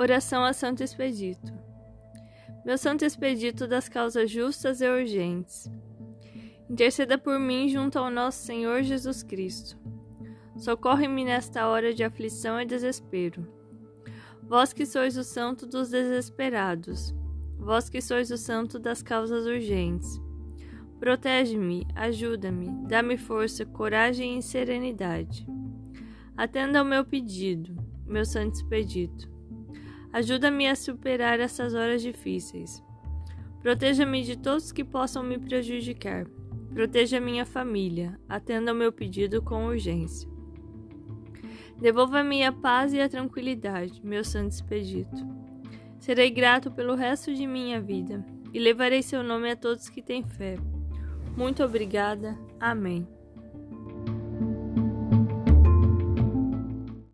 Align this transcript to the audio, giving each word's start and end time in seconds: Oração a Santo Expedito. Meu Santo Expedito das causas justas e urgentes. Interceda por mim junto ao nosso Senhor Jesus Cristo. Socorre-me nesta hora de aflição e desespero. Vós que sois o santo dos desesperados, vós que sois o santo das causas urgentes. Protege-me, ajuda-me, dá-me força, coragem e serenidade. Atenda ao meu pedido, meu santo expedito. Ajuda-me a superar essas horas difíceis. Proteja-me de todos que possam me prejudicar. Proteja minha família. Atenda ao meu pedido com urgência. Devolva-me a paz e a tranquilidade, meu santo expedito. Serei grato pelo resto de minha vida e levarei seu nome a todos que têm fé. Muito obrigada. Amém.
Oração 0.00 0.44
a 0.44 0.52
Santo 0.52 0.84
Expedito. 0.84 1.52
Meu 2.64 2.78
Santo 2.78 3.04
Expedito 3.04 3.66
das 3.66 3.88
causas 3.88 4.30
justas 4.30 4.80
e 4.80 4.88
urgentes. 4.88 5.68
Interceda 6.70 7.18
por 7.18 7.40
mim 7.40 7.68
junto 7.68 7.98
ao 7.98 8.08
nosso 8.08 8.46
Senhor 8.46 8.84
Jesus 8.84 9.24
Cristo. 9.24 9.76
Socorre-me 10.56 11.24
nesta 11.24 11.66
hora 11.66 11.92
de 11.92 12.04
aflição 12.04 12.60
e 12.60 12.64
desespero. 12.64 13.44
Vós 14.40 14.72
que 14.72 14.86
sois 14.86 15.16
o 15.16 15.24
santo 15.24 15.66
dos 15.66 15.90
desesperados, 15.90 17.12
vós 17.58 17.90
que 17.90 18.00
sois 18.00 18.30
o 18.30 18.38
santo 18.38 18.78
das 18.78 19.02
causas 19.02 19.46
urgentes. 19.46 20.22
Protege-me, 21.00 21.84
ajuda-me, 21.96 22.86
dá-me 22.86 23.16
força, 23.16 23.66
coragem 23.66 24.38
e 24.38 24.42
serenidade. 24.44 25.44
Atenda 26.36 26.78
ao 26.78 26.84
meu 26.84 27.04
pedido, 27.04 27.76
meu 28.06 28.24
santo 28.24 28.54
expedito. 28.54 29.37
Ajuda-me 30.12 30.66
a 30.68 30.74
superar 30.74 31.40
essas 31.40 31.74
horas 31.74 32.02
difíceis. 32.02 32.82
Proteja-me 33.60 34.22
de 34.22 34.36
todos 34.36 34.72
que 34.72 34.84
possam 34.84 35.22
me 35.22 35.38
prejudicar. 35.38 36.26
Proteja 36.72 37.20
minha 37.20 37.44
família. 37.44 38.18
Atenda 38.28 38.70
ao 38.70 38.76
meu 38.76 38.92
pedido 38.92 39.42
com 39.42 39.66
urgência. 39.66 40.28
Devolva-me 41.78 42.44
a 42.44 42.52
paz 42.52 42.92
e 42.92 43.00
a 43.00 43.08
tranquilidade, 43.08 44.00
meu 44.04 44.24
santo 44.24 44.52
expedito. 44.52 45.16
Serei 45.98 46.30
grato 46.30 46.70
pelo 46.70 46.94
resto 46.94 47.32
de 47.34 47.46
minha 47.46 47.80
vida 47.80 48.24
e 48.52 48.58
levarei 48.58 49.02
seu 49.02 49.22
nome 49.22 49.50
a 49.50 49.56
todos 49.56 49.88
que 49.88 50.02
têm 50.02 50.22
fé. 50.22 50.56
Muito 51.36 51.62
obrigada. 51.62 52.36
Amém. 52.58 53.06